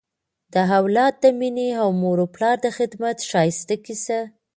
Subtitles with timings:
[0.53, 4.19] د اولاد د مینې او مور و پلار د خدمت ښایسته کیسه